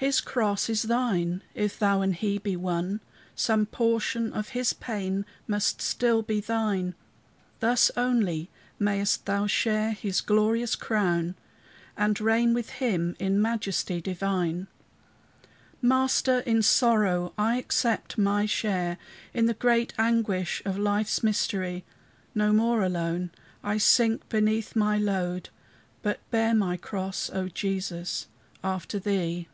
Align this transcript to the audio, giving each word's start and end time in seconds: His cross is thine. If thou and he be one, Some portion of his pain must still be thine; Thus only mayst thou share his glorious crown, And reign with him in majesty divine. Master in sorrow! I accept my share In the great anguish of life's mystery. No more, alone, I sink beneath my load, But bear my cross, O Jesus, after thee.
His 0.00 0.20
cross 0.20 0.70
is 0.70 0.82
thine. 0.84 1.42
If 1.56 1.76
thou 1.76 2.02
and 2.02 2.14
he 2.14 2.38
be 2.38 2.54
one, 2.54 3.00
Some 3.34 3.66
portion 3.66 4.32
of 4.32 4.50
his 4.50 4.72
pain 4.72 5.26
must 5.48 5.82
still 5.82 6.22
be 6.22 6.38
thine; 6.40 6.94
Thus 7.58 7.90
only 7.96 8.48
mayst 8.78 9.26
thou 9.26 9.48
share 9.48 9.90
his 9.90 10.20
glorious 10.20 10.76
crown, 10.76 11.34
And 11.96 12.20
reign 12.20 12.54
with 12.54 12.70
him 12.70 13.16
in 13.18 13.42
majesty 13.42 14.00
divine. 14.00 14.68
Master 15.82 16.40
in 16.46 16.62
sorrow! 16.62 17.32
I 17.36 17.56
accept 17.56 18.16
my 18.16 18.46
share 18.46 18.98
In 19.34 19.46
the 19.46 19.52
great 19.54 19.94
anguish 19.98 20.62
of 20.64 20.78
life's 20.78 21.24
mystery. 21.24 21.84
No 22.36 22.52
more, 22.52 22.84
alone, 22.84 23.30
I 23.64 23.78
sink 23.78 24.28
beneath 24.28 24.76
my 24.76 24.96
load, 24.96 25.48
But 26.02 26.20
bear 26.30 26.54
my 26.54 26.76
cross, 26.76 27.30
O 27.30 27.48
Jesus, 27.48 28.28
after 28.62 29.00
thee. 29.00 29.48